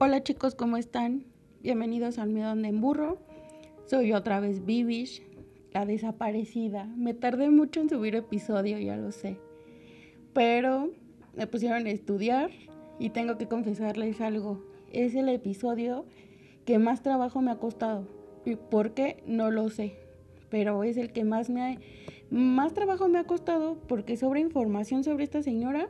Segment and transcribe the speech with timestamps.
[0.00, 1.24] Hola chicos, ¿cómo están?
[1.60, 3.18] Bienvenidos al Miedo en Burro.
[3.86, 5.24] Soy otra vez Vivish,
[5.72, 6.84] la desaparecida.
[6.96, 9.38] Me tardé mucho en subir episodio, ya lo sé.
[10.32, 10.92] Pero
[11.34, 12.52] me pusieron a estudiar
[13.00, 14.62] y tengo que confesarles algo.
[14.92, 16.04] Es el episodio
[16.64, 18.06] que más trabajo me ha costado.
[18.44, 19.24] ¿Y por qué?
[19.26, 19.96] No lo sé.
[20.48, 21.50] Pero es el que más
[22.30, 25.88] más trabajo me ha costado porque sobre información sobre esta señora,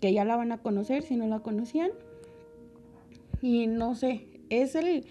[0.00, 1.92] que ya la van a conocer si no la conocían,
[3.42, 5.04] y no sé, es el...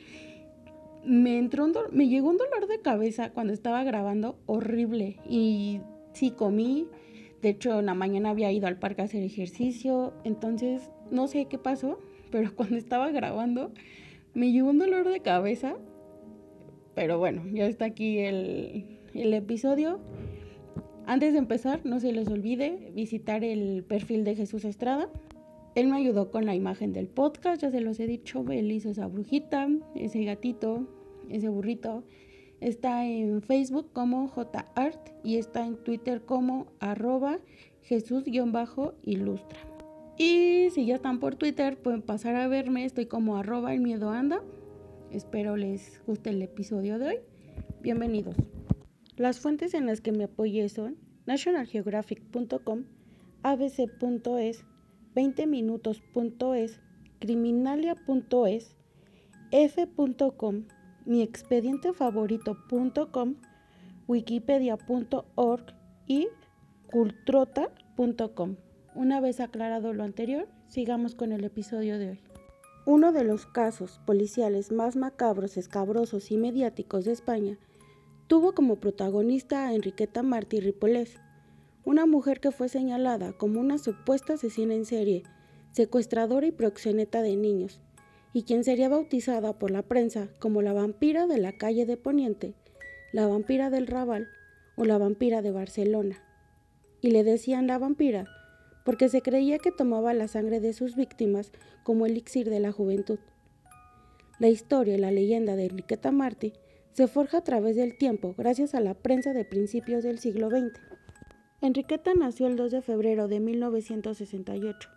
[1.04, 5.82] Me entró un me llegó un dolor de cabeza cuando estaba grabando horrible y
[6.14, 6.88] sí comí,
[7.42, 11.46] de hecho en la mañana había ido al parque a hacer ejercicio, entonces no sé
[11.46, 12.00] qué pasó,
[12.32, 13.72] pero cuando estaba grabando
[14.34, 15.76] me llegó un dolor de cabeza,
[16.94, 20.00] pero bueno, ya está aquí el, el episodio.
[21.06, 25.10] Antes de empezar, no se les olvide visitar el perfil de Jesús Estrada.
[25.74, 28.90] Él me ayudó con la imagen del podcast, ya se los he dicho, él hizo
[28.90, 30.88] esa brujita, ese gatito,
[31.30, 32.04] ese burrito.
[32.60, 37.40] Está en Facebook como JArt y está en Twitter como arroba
[37.84, 39.60] Jesús-ilustra.
[40.18, 44.10] Y si ya están por Twitter, pueden pasar a verme, estoy como arroba el miedo
[44.10, 44.44] anda.
[45.10, 47.20] Espero les guste el episodio de hoy.
[47.82, 48.36] Bienvenidos.
[49.16, 52.84] Las fuentes en las que me apoyé son nationalgeographic.com,
[53.42, 54.66] abc.es,
[55.16, 56.80] 20minutos.es,
[57.20, 58.76] criminalia.es,
[59.52, 60.66] f.com,
[61.06, 63.36] miexpedientefavorito.com,
[64.08, 65.66] wikipedia.org
[66.08, 66.28] y
[66.92, 68.56] cultrota.com.
[68.94, 72.20] Una vez aclarado lo anterior, sigamos con el episodio de hoy.
[72.86, 77.58] Uno de los casos policiales más macabros, escabrosos y mediáticos de España
[78.28, 81.20] tuvo como protagonista a Enriqueta Martí Ripolés,
[81.84, 85.24] una mujer que fue señalada como una supuesta asesina en serie,
[85.72, 87.80] secuestradora y proxeneta de niños,
[88.34, 92.54] y quien sería bautizada por la prensa como la vampira de la calle de Poniente,
[93.12, 94.28] la vampira del Raval
[94.76, 96.22] o la vampira de Barcelona.
[97.02, 98.26] Y le decían la vampira
[98.86, 101.52] porque se creía que tomaba la sangre de sus víctimas
[101.84, 103.20] como elixir de la juventud.
[104.40, 106.54] La historia y la leyenda de Enriqueta Martí
[106.94, 110.91] se forja a través del tiempo gracias a la prensa de principios del siglo XX.
[111.64, 114.90] Enriqueta nació el 2 de febrero de 1968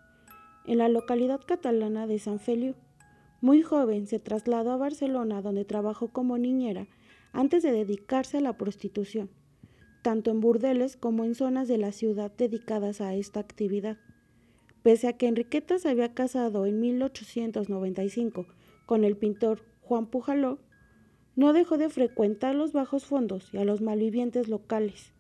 [0.66, 2.75] en la localidad catalana de San Feliu.
[3.42, 6.86] Muy joven se trasladó a Barcelona donde trabajó como niñera
[7.34, 9.28] antes de dedicarse a la prostitución,
[10.00, 13.98] tanto en burdeles como en zonas de la ciudad dedicadas a esta actividad.
[14.82, 18.47] Pese a que Enriqueta se había casado en 1895
[18.86, 20.60] con el pintor Juan Pujaló,
[21.36, 25.12] no dejó de frecuentar los bajos fondos y a los malvivientes locales.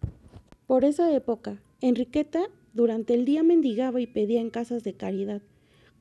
[0.66, 5.42] Por esa época, Enriqueta durante el día mendigaba y pedía en casas de caridad,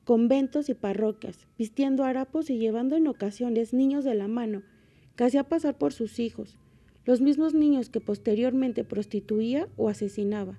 [0.04, 4.62] conventos y parroquias, vistiendo harapos y llevando en ocasiones niños de la mano,
[5.16, 6.56] que hacía pasar por sus hijos,
[7.04, 10.58] los mismos niños que posteriormente prostituía o asesinaba.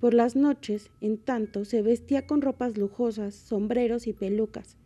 [0.00, 4.76] Por las noches, en tanto, se vestía con ropas lujosas, sombreros y pelucas,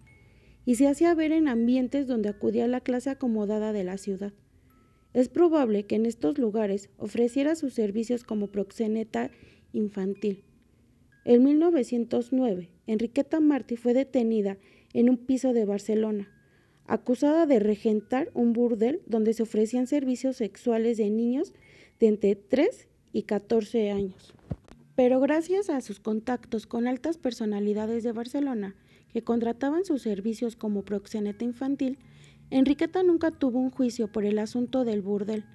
[0.66, 4.34] y se hacía ver en ambientes donde acudía la clase acomodada de la ciudad.
[5.14, 9.30] Es probable que en estos lugares ofreciera sus servicios como proxeneta
[9.72, 10.44] infantil.
[11.24, 14.58] En 1909, Enriqueta Martí fue detenida
[14.92, 16.28] en un piso de Barcelona,
[16.86, 21.52] acusada de regentar un burdel donde se ofrecían servicios sexuales de niños
[22.00, 24.34] de entre 3 y 14 años.
[24.96, 28.74] Pero gracias a sus contactos con altas personalidades de Barcelona,
[29.12, 31.98] que contrataban sus servicios como proxeneta infantil,
[32.52, 35.46] Enriqueta nunca tuvo un juicio por el asunto del burdel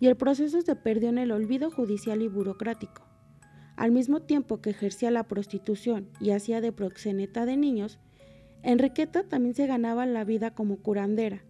[0.00, 3.02] y el proceso se perdió en el olvido judicial y burocrático.
[3.76, 7.98] Al mismo tiempo que ejercía la prostitución y hacía de proxeneta de niños,
[8.62, 11.44] Enriqueta también se ganaba la vida como curandera,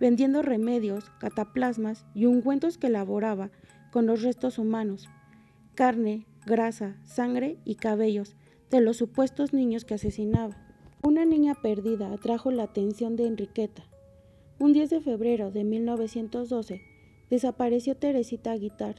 [0.00, 3.50] vendiendo remedios, cataplasmas y ungüentos que elaboraba
[3.92, 5.10] con los restos humanos,
[5.74, 8.34] carne, grasa, sangre y cabellos
[8.70, 10.56] de los supuestos niños que asesinaba.
[11.02, 13.84] Una niña perdida atrajo la atención de Enriqueta,
[14.60, 16.82] un 10 de febrero de 1912
[17.30, 18.98] desapareció Teresita Guitart,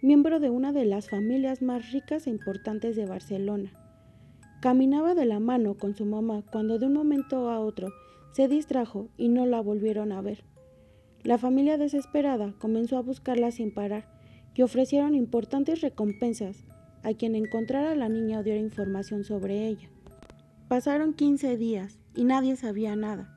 [0.00, 3.72] miembro de una de las familias más ricas e importantes de Barcelona.
[4.62, 7.92] Caminaba de la mano con su mamá cuando de un momento a otro
[8.30, 10.44] se distrajo y no la volvieron a ver.
[11.24, 14.08] La familia desesperada comenzó a buscarla sin parar
[14.54, 16.64] y ofrecieron importantes recompensas
[17.02, 19.88] a quien encontrara la niña o diera información sobre ella.
[20.68, 23.35] Pasaron 15 días y nadie sabía nada.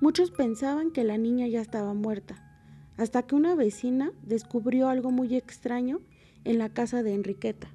[0.00, 2.36] Muchos pensaban que la niña ya estaba muerta,
[2.96, 6.00] hasta que una vecina descubrió algo muy extraño
[6.44, 7.68] en la casa de Enriqueta.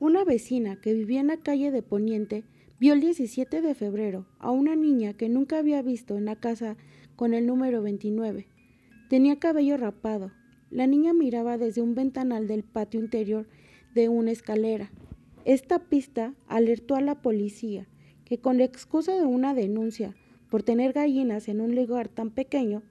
[0.00, 2.42] Una vecina que vivía en la calle de Poniente
[2.80, 6.76] vio el 17 de febrero a una niña que nunca había visto en la casa
[7.14, 8.48] con el número 29.
[9.08, 10.32] Tenía cabello rapado.
[10.70, 13.46] La niña miraba desde un ventanal del patio interior
[13.94, 14.90] de una escalera.
[15.44, 17.86] Esta pista alertó a la policía,
[18.24, 20.16] que con la excusa de una denuncia
[20.54, 22.84] por tener gallinas en un lugar tan pequeño,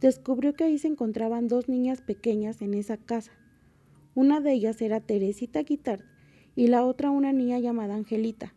[0.00, 3.32] descubrió que ahí se encontraban dos niñas pequeñas en esa casa.
[4.14, 6.04] Una de ellas era Teresita Guitart
[6.54, 8.54] y la otra una niña llamada Angelita,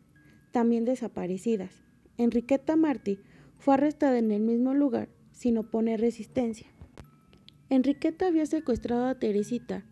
[0.51, 1.81] también desaparecidas.
[2.17, 3.17] Enriqueta Martí
[3.57, 6.67] fue arrestada en el mismo lugar sin oponer resistencia.
[7.67, 9.87] Enriqueta había secuestrado a Teresita,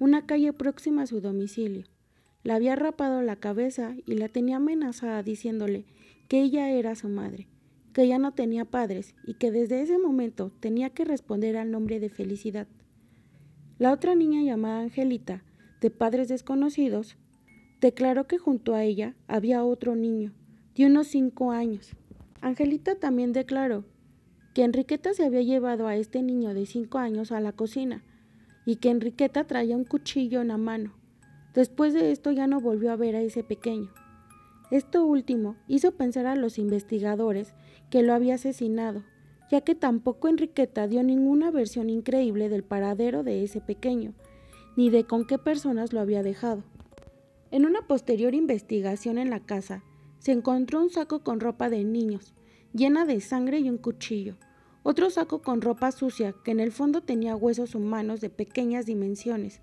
[0.00, 1.84] una calle próxima a su domicilio.
[2.44, 5.84] La había rapado la cabeza y la tenía amenazada diciéndole
[6.28, 7.48] que ella era su madre,
[7.96, 11.98] que ya no tenía padres y que desde ese momento tenía que responder al nombre
[11.98, 12.66] de Felicidad.
[13.78, 15.42] La otra niña llamada Angelita,
[15.80, 17.16] de padres desconocidos,
[17.80, 20.34] declaró que junto a ella había otro niño,
[20.74, 21.92] de unos cinco años.
[22.42, 23.86] Angelita también declaró
[24.52, 28.04] que Enriqueta se había llevado a este niño de cinco años a la cocina
[28.66, 30.92] y que Enriqueta traía un cuchillo en la mano.
[31.54, 33.88] Después de esto ya no volvió a ver a ese pequeño.
[34.70, 37.54] Esto último hizo pensar a los investigadores
[37.88, 39.04] que lo había asesinado,
[39.48, 44.14] ya que tampoco Enriqueta dio ninguna versión increíble del paradero de ese pequeño,
[44.76, 46.64] ni de con qué personas lo había dejado.
[47.52, 49.84] En una posterior investigación en la casa,
[50.18, 52.34] se encontró un saco con ropa de niños,
[52.72, 54.36] llena de sangre y un cuchillo,
[54.82, 59.60] otro saco con ropa sucia que en el fondo tenía huesos humanos de pequeñas dimensiones,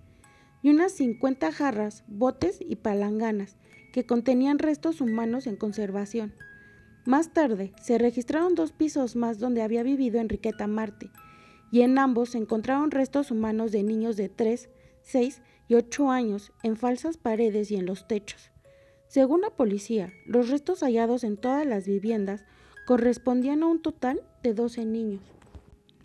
[0.61, 3.57] y unas 50 jarras, botes y palanganas
[3.93, 6.33] que contenían restos humanos en conservación.
[7.05, 11.11] Más tarde se registraron dos pisos más donde había vivido Enriqueta Marte,
[11.71, 14.69] y en ambos se encontraron restos humanos de niños de 3,
[15.03, 18.51] 6 y 8 años en falsas paredes y en los techos.
[19.07, 22.45] Según la policía, los restos hallados en todas las viviendas
[22.87, 25.21] correspondían a un total de 12 niños.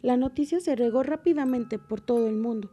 [0.03, 2.71] La noticia se regó rápidamente por todo el mundo,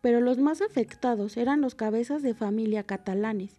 [0.00, 3.58] pero los más afectados eran los cabezas de familia catalanes,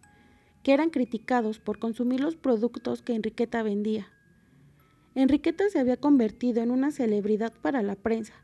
[0.62, 4.08] que eran criticados por consumir los productos que Enriqueta vendía.
[5.14, 8.34] Enriqueta se había convertido en una celebridad para la prensa.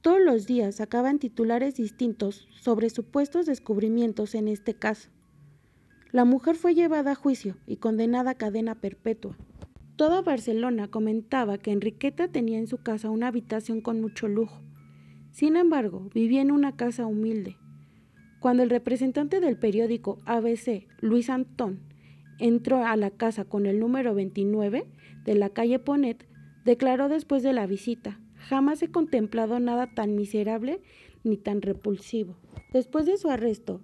[0.00, 5.10] Todos los días sacaban titulares distintos sobre supuestos descubrimientos en este caso.
[6.12, 9.36] La mujer fue llevada a juicio y condenada a cadena perpetua.
[9.96, 14.62] Toda Barcelona comentaba que Enriqueta tenía en su casa una habitación con mucho lujo.
[15.32, 17.56] Sin embargo, vivía en una casa humilde.
[18.40, 21.80] Cuando el representante del periódico ABC, Luis Antón,
[22.38, 24.86] entró a la casa con el número 29
[25.24, 26.24] de la calle Ponet,
[26.64, 30.80] declaró después de la visita, jamás he contemplado nada tan miserable
[31.24, 32.36] ni tan repulsivo.
[32.72, 33.80] Después de su arresto,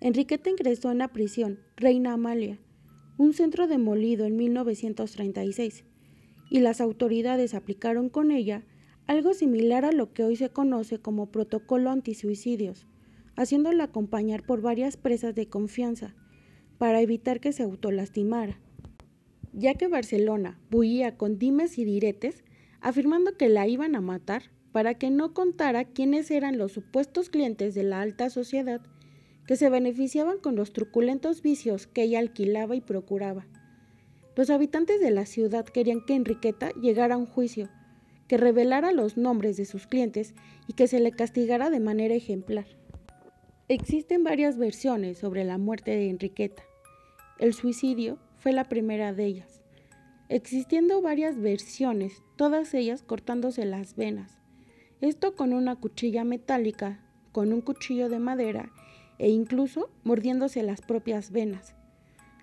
[0.00, 2.60] Enriqueta ingresó en la prisión Reina Amalia,
[3.18, 5.84] un centro demolido en 1936,
[6.48, 8.62] y las autoridades aplicaron con ella
[9.08, 12.86] algo similar a lo que hoy se conoce como protocolo antisuicidios,
[13.36, 16.14] haciéndola acompañar por varias presas de confianza
[16.78, 18.58] para evitar que se autolastimara.
[19.52, 22.44] Ya que Barcelona bullía con dimes y diretes,
[22.80, 27.74] afirmando que la iban a matar para que no contara quiénes eran los supuestos clientes
[27.74, 28.82] de la alta sociedad
[29.46, 33.46] que se beneficiaban con los truculentos vicios que ella alquilaba y procuraba.
[34.34, 37.70] Los habitantes de la ciudad querían que Enriqueta llegara a un juicio,
[38.28, 40.34] que revelara los nombres de sus clientes
[40.66, 42.66] y que se le castigara de manera ejemplar.
[43.68, 46.62] Existen varias versiones sobre la muerte de Enriqueta.
[47.40, 49.60] El suicidio fue la primera de ellas,
[50.28, 54.38] existiendo varias versiones, todas ellas cortándose las venas.
[55.00, 57.00] Esto con una cuchilla metálica,
[57.32, 58.70] con un cuchillo de madera
[59.18, 61.74] e incluso mordiéndose las propias venas.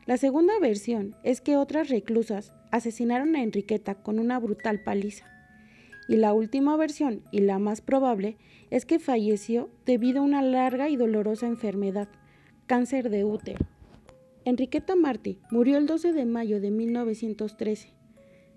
[0.06, 5.33] La segunda versión es que otras reclusas asesinaron a Enriqueta con una brutal paliza.
[6.08, 8.38] Y la última versión, y la más probable,
[8.70, 12.10] es que falleció debido a una larga y dolorosa enfermedad,
[12.66, 13.66] cáncer de útero.
[14.46, 17.94] Enriqueta Martí murió el 12 de mayo de 1913,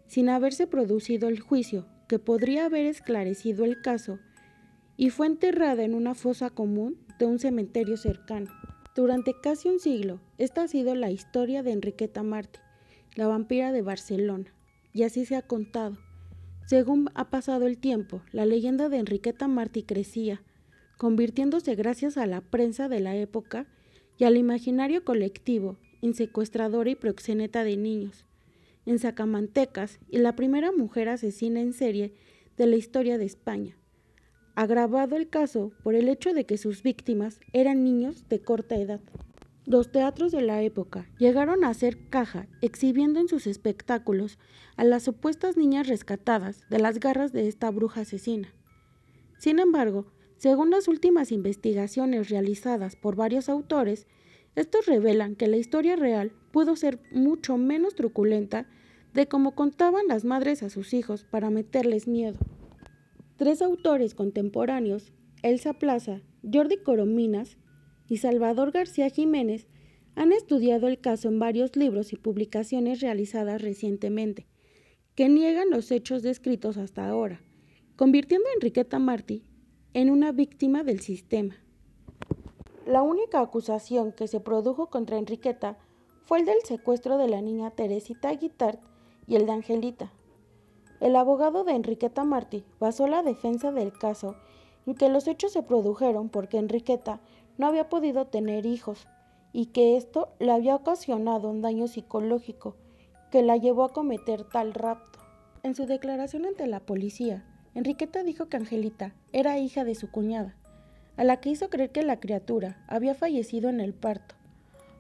[0.07, 4.19] sin haberse producido el juicio que podría haber esclarecido el caso,
[4.97, 8.51] y fue enterrada en una fosa común de un cementerio cercano.
[8.95, 12.59] Durante casi un siglo, esta ha sido la historia de Enriqueta Martí,
[13.15, 14.55] la vampira de Barcelona,
[14.93, 15.99] y así se ha contado.
[16.67, 20.43] Según ha pasado el tiempo, la leyenda de Enriqueta Martí crecía,
[20.99, 23.67] convirtiéndose gracias a la prensa de la época
[24.19, 28.27] y al imaginario colectivo en secuestradora y proxeneta de niños,
[28.85, 32.15] en sacamantecas y la primera mujer asesina en serie
[32.57, 33.77] de la historia de España
[34.57, 39.01] agravado el caso por el hecho de que sus víctimas eran niños de corta edad.
[39.67, 44.39] Los teatros de la época llegaron a hacer caja exhibiendo en sus espectáculos
[44.77, 48.55] a las supuestas niñas rescatadas de las garras de esta bruja asesina.
[49.39, 50.07] Sin embargo,
[50.37, 54.07] según las últimas investigaciones realizadas por varios autores,
[54.55, 58.69] estos revelan que la historia real pudo ser mucho menos truculenta
[59.15, 62.39] de como contaban las madres a sus hijos para meterles miedo.
[63.37, 66.21] Tres autores contemporáneos, Elsa Plaza,
[66.51, 67.59] Jordi Corominas
[68.09, 69.67] y Salvador García Jiménez
[70.15, 74.47] han estudiado el caso en varios libros y publicaciones realizadas recientemente,
[75.15, 77.41] que niegan los hechos descritos hasta ahora,
[77.97, 79.45] convirtiendo a Enriqueta Martí
[79.95, 81.57] en una víctima del sistema.
[82.87, 85.79] La única acusación que se produjo contra Enriqueta
[86.25, 88.81] fue el del secuestro de la niña Teresita Guitart
[89.27, 90.13] y el de Angelita.
[91.01, 94.37] El abogado de Enriqueta Martí basó la defensa del caso
[94.87, 97.21] en que los hechos se produjeron porque Enriqueta
[97.59, 99.07] no había podido tener hijos
[99.53, 102.77] y que esto le había ocasionado un daño psicológico
[103.31, 105.19] que la llevó a cometer tal rapto.
[105.63, 107.45] En su declaración ante la policía,
[107.75, 110.57] Enriqueta dijo que Angelita era hija de su cuñada,
[111.17, 114.35] a la que hizo creer que la criatura había fallecido en el parto.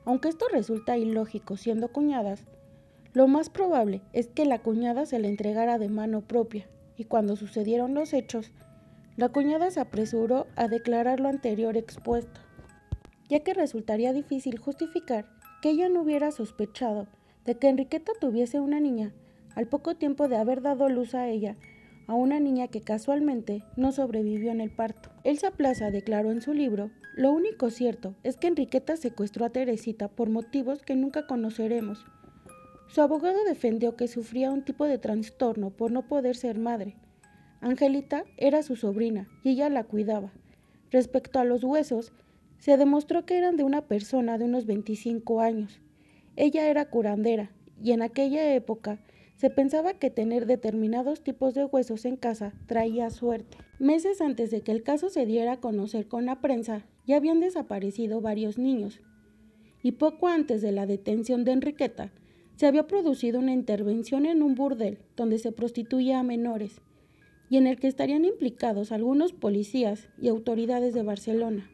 [0.04, 2.46] Aunque esto resulta ilógico siendo cuñadas,
[3.12, 7.36] lo más probable es que la cuñada se la entregara de mano propia, y cuando
[7.36, 8.52] sucedieron los hechos,
[9.16, 12.40] la cuñada se apresuró a declarar lo anterior expuesto
[13.28, 15.26] ya que resultaría difícil justificar
[15.62, 17.06] que ella no hubiera sospechado
[17.44, 19.12] de que Enriqueta tuviese una niña
[19.54, 21.56] al poco tiempo de haber dado luz a ella,
[22.06, 25.10] a una niña que casualmente no sobrevivió en el parto.
[25.24, 30.08] Elsa Plaza declaró en su libro, lo único cierto es que Enriqueta secuestró a Teresita
[30.08, 32.04] por motivos que nunca conoceremos.
[32.88, 36.94] Su abogado defendió que sufría un tipo de trastorno por no poder ser madre.
[37.60, 40.30] Angelita era su sobrina y ella la cuidaba.
[40.90, 42.12] Respecto a los huesos,
[42.58, 45.80] se demostró que eran de una persona de unos 25 años.
[46.36, 47.50] Ella era curandera
[47.82, 48.98] y en aquella época
[49.36, 53.58] se pensaba que tener determinados tipos de huesos en casa traía suerte.
[53.78, 57.40] Meses antes de que el caso se diera a conocer con la prensa, ya habían
[57.40, 59.00] desaparecido varios niños.
[59.82, 62.10] Y poco antes de la detención de Enriqueta,
[62.56, 66.80] se había producido una intervención en un burdel donde se prostituía a menores,
[67.50, 71.70] y en el que estarían implicados algunos policías y autoridades de Barcelona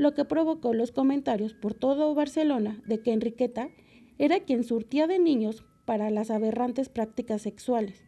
[0.00, 3.68] lo que provocó los comentarios por todo Barcelona de que Enriqueta
[4.16, 8.02] era quien surtía de niños para las aberrantes prácticas sexuales.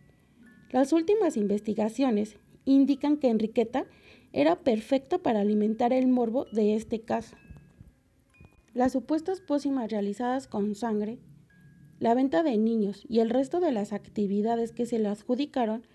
[0.70, 3.84] Las últimas investigaciones indican que Enriqueta
[4.32, 7.37] era perfecta para alimentar el morbo de este caso.
[8.72, 11.18] Las supuestas pócimas realizadas con sangre,
[11.99, 15.87] la venta de niños y el resto de las actividades que se le adjudicaron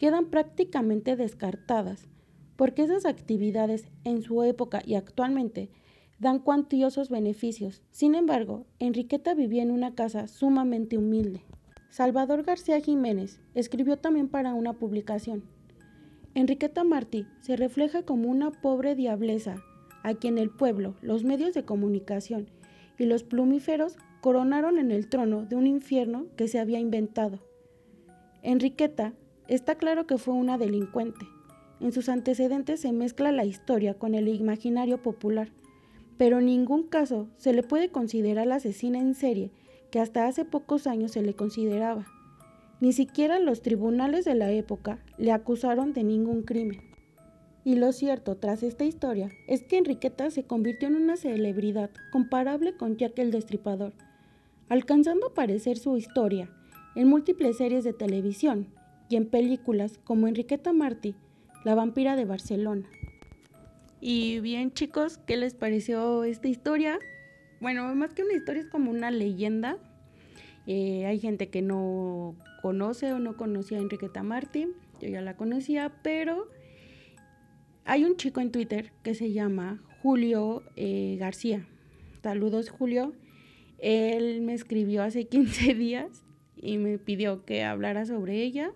[0.00, 2.08] quedan prácticamente descartadas
[2.56, 5.70] porque esas actividades en su época y actualmente
[6.18, 7.82] dan cuantiosos beneficios.
[7.90, 11.42] Sin embargo, Enriqueta vivía en una casa sumamente humilde.
[11.90, 15.44] Salvador García Jiménez escribió también para una publicación.
[16.34, 19.62] Enriqueta Martí se refleja como una pobre diableza
[20.02, 22.48] a quien el pueblo, los medios de comunicación
[22.98, 27.40] y los plumíferos coronaron en el trono de un infierno que se había inventado.
[28.42, 29.12] Enriqueta
[29.48, 31.26] está claro que fue una delincuente,
[31.80, 35.50] en sus antecedentes se mezcla la historia con el imaginario popular,
[36.16, 39.50] pero en ningún caso se le puede considerar la asesina en serie
[39.90, 42.06] que hasta hace pocos años se le consideraba.
[42.80, 46.80] Ni siquiera los tribunales de la época le acusaron de ningún crimen.
[47.64, 52.76] Y lo cierto tras esta historia es que Enriqueta se convirtió en una celebridad comparable
[52.76, 53.94] con Jack el Destripador,
[54.68, 56.50] alcanzando a aparecer su historia
[56.94, 58.68] en múltiples series de televisión
[59.08, 61.14] y en películas como Enriqueta Martí,
[61.64, 62.88] la vampira de Barcelona.
[64.00, 66.98] Y bien chicos, ¿qué les pareció esta historia?
[67.60, 69.78] Bueno, más que una historia es como una leyenda.
[70.66, 74.68] Eh, hay gente que no conoce o no conocía a Enriqueta Martí.
[75.00, 76.48] Yo ya la conocía, pero
[77.86, 81.66] hay un chico en Twitter que se llama Julio eh, García.
[82.22, 83.14] Saludos Julio.
[83.78, 86.24] Él me escribió hace 15 días
[86.56, 88.72] y me pidió que hablara sobre ella.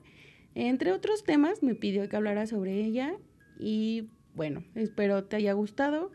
[0.54, 3.14] Entre otros temas, me pidió que hablara sobre ella
[3.58, 6.10] y bueno, espero te haya gustado.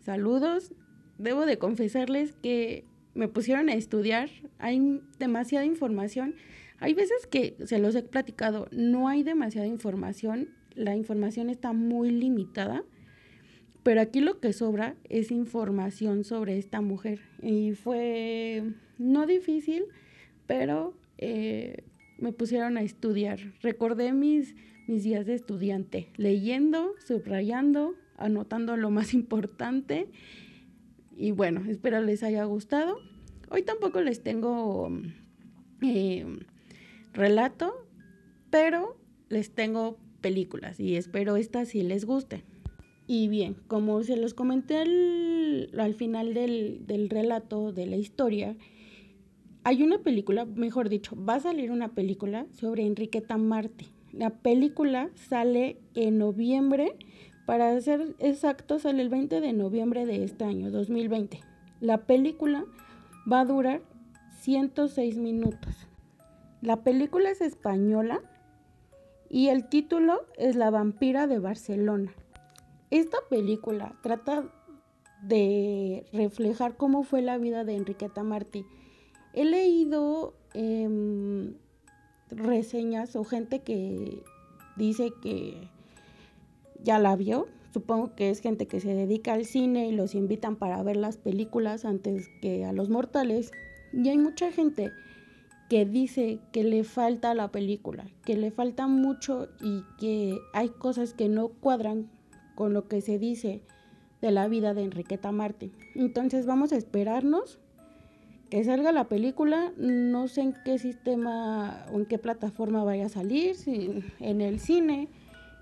[0.00, 0.72] Saludos.
[1.18, 2.84] Debo de confesarles que
[3.14, 4.30] me pusieron a estudiar.
[4.58, 6.34] Hay demasiada información.
[6.78, 10.48] Hay veces que se los he platicado, no hay demasiada información.
[10.74, 12.84] La información está muy limitada.
[13.82, 17.20] Pero aquí lo que sobra es información sobre esta mujer.
[17.42, 18.64] Y fue
[18.98, 19.84] no difícil,
[20.46, 21.84] pero eh,
[22.20, 23.40] me pusieron a estudiar.
[23.62, 24.54] Recordé mis,
[24.86, 30.08] mis días de estudiante, leyendo, subrayando, anotando lo más importante
[31.20, 32.96] y bueno, espero les haya gustado.
[33.50, 34.90] Hoy tampoco les tengo
[35.82, 36.24] eh,
[37.12, 37.86] relato,
[38.48, 38.96] pero
[39.28, 42.42] les tengo películas y espero esta sí les guste.
[43.06, 48.56] Y bien, como se los comenté al, final del, del relato de la historia,
[49.64, 53.86] hay una película, mejor dicho, va a salir una película sobre Enriqueta Marte.
[54.12, 56.96] La película sale en noviembre,
[57.46, 61.40] para ser exacto, sale el 20 de noviembre de este año, 2020.
[61.80, 62.64] La película
[63.30, 63.82] va a durar
[64.40, 65.88] 106 minutos.
[66.62, 68.20] La película es española
[69.28, 72.12] y el título es La vampira de Barcelona.
[72.90, 74.44] Esta película trata
[75.22, 78.64] de reflejar cómo fue la vida de Enriqueta Martí.
[79.32, 81.54] He leído em,
[82.30, 84.22] reseñas o gente que
[84.76, 85.68] dice que
[86.82, 87.46] ya la vio.
[87.72, 91.16] Supongo que es gente que se dedica al cine y los invitan para ver las
[91.16, 93.52] películas antes que a los mortales.
[93.92, 94.90] Y hay mucha gente
[95.68, 101.14] que dice que le falta la película, que le falta mucho y que hay cosas
[101.14, 102.10] que no cuadran
[102.56, 103.62] con lo que se dice
[104.20, 105.72] de la vida de Enriqueta Martín.
[105.94, 107.60] Entonces vamos a esperarnos
[108.50, 109.72] que salga la película.
[109.76, 114.60] No sé en qué sistema o en qué plataforma vaya a salir, si en el
[114.60, 115.08] cine,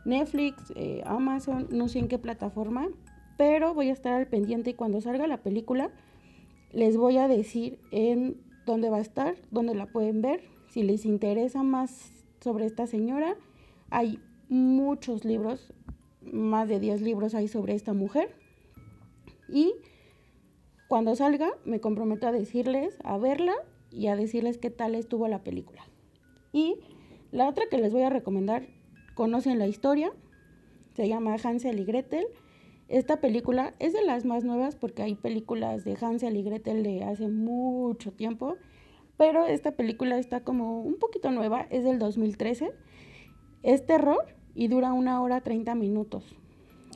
[0.05, 2.89] Netflix, eh, Amazon, no sé en qué plataforma,
[3.37, 5.91] pero voy a estar al pendiente y cuando salga la película
[6.73, 10.43] les voy a decir en dónde va a estar, dónde la pueden ver.
[10.71, 13.37] Si les interesa más sobre esta señora,
[13.91, 14.19] hay
[14.49, 15.73] muchos libros
[16.33, 18.35] más de 10 libros hay sobre esta mujer.
[19.49, 19.73] Y
[20.89, 23.55] cuando salga, me comprometo a decirles, a verla
[23.91, 25.87] y a decirles qué tal estuvo la película.
[26.53, 26.77] Y
[27.31, 28.67] la otra que les voy a recomendar,
[29.15, 30.13] conocen la historia,
[30.95, 32.27] se llama Hansel y Gretel.
[32.89, 37.05] Esta película es de las más nuevas porque hay películas de Hansel y Gretel de
[37.05, 38.57] hace mucho tiempo,
[39.19, 42.73] pero esta película está como un poquito nueva, es del 2013.
[43.63, 46.25] Es terror y dura una hora 30 minutos.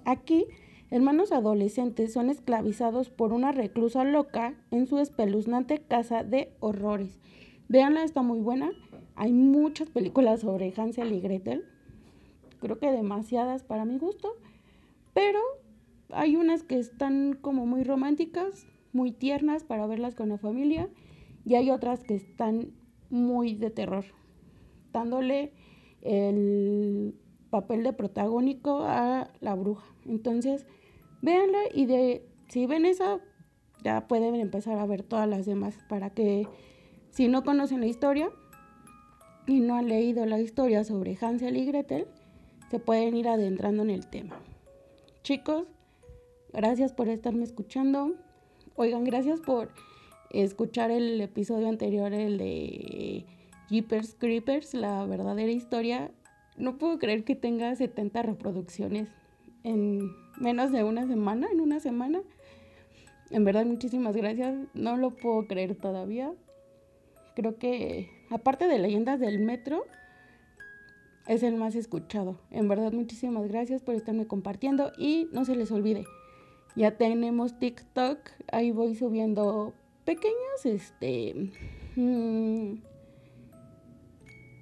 [0.07, 0.47] Aquí,
[0.93, 7.19] hermanos adolescentes son esclavizados por una reclusa loca en su espeluznante casa de horrores.
[7.69, 8.73] Veanla, está muy buena.
[9.15, 11.65] Hay muchas películas sobre Hansel y Gretel.
[12.61, 14.35] Creo que demasiadas para mi gusto.
[15.15, 15.41] Pero
[16.11, 20.91] hay unas que están como muy románticas, muy tiernas para verlas con la familia.
[21.47, 22.75] Y hay otras que están
[23.09, 24.05] muy de terror,
[24.93, 25.55] dándole
[26.03, 27.15] el
[27.49, 29.87] papel de protagónico a la bruja.
[30.05, 30.67] Entonces,
[31.23, 33.19] véanla y de si ven esa,
[33.83, 36.47] ya pueden empezar a ver todas las demás para que
[37.11, 38.31] si no conocen la historia
[39.47, 42.07] y no han leído la historia sobre Hansel y Gretel,
[42.71, 44.39] se pueden ir adentrando en el tema.
[45.23, 45.65] Chicos,
[46.53, 48.15] gracias por estarme escuchando.
[48.77, 49.71] Oigan, gracias por
[50.31, 53.25] escuchar el episodio anterior, el de
[53.69, 56.11] Jeepers Creepers, la verdadera historia
[56.57, 59.09] no puedo creer que tenga 70 reproducciones
[59.65, 62.21] en menos de una semana, en una semana.
[63.31, 64.55] En verdad, muchísimas gracias.
[64.75, 66.33] No lo puedo creer todavía.
[67.35, 69.85] Creo que, aparte de leyendas del metro,
[71.27, 72.39] es el más escuchado.
[72.51, 76.05] En verdad, muchísimas gracias por estarme compartiendo y no se les olvide.
[76.77, 78.19] Ya tenemos TikTok,
[78.51, 81.51] ahí voy subiendo pequeños, este,
[81.97, 82.77] mmm,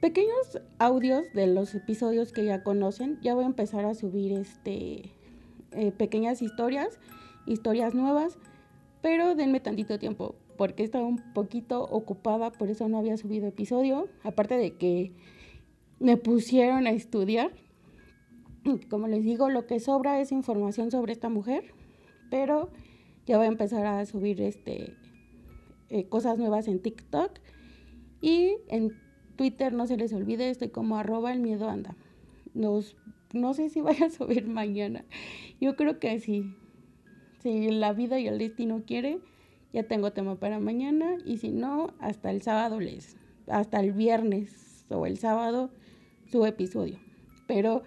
[0.01, 3.19] pequeños audios de los episodios que ya conocen.
[3.23, 5.13] Ya voy a empezar a subir este
[5.73, 6.99] eh, pequeñas historias,
[7.47, 8.39] historias nuevas,
[9.03, 14.09] pero denme tantito tiempo porque estaba un poquito ocupada, por eso no había subido episodio.
[14.23, 15.13] Aparte de que
[16.01, 17.51] me pusieron a estudiar.
[18.91, 21.73] Como les digo, lo que sobra es información sobre esta mujer,
[22.31, 22.69] pero
[23.25, 24.95] ya voy a empezar a subir este
[25.89, 27.39] eh, cosas nuevas en TikTok
[28.21, 28.93] y en
[29.37, 31.97] Twitter, no se les olvide, estoy como arroba el miedo anda.
[32.53, 32.97] Nos,
[33.33, 35.05] no sé si vaya a subir mañana.
[35.61, 36.55] Yo creo que sí.
[37.41, 39.21] Si la vida y el destino quiere,
[39.73, 41.17] ya tengo tema para mañana.
[41.25, 43.17] Y si no, hasta el sábado les,
[43.47, 45.71] hasta el viernes o el sábado,
[46.31, 46.99] su episodio.
[47.47, 47.83] Pero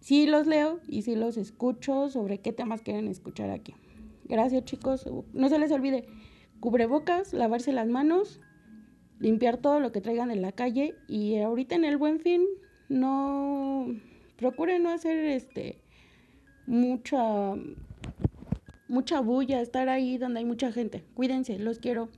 [0.00, 3.74] sí los leo y sí los escucho sobre qué temas quieren escuchar aquí.
[4.24, 5.08] Gracias chicos.
[5.32, 6.06] No se les olvide,
[6.60, 8.40] cubrebocas, lavarse las manos
[9.22, 12.44] limpiar todo lo que traigan en la calle y ahorita en el buen fin
[12.88, 13.86] no
[14.42, 15.78] procuren no hacer este
[16.66, 17.54] mucha
[18.88, 21.04] mucha bulla, estar ahí donde hay mucha gente.
[21.14, 22.08] Cuídense, los quiero.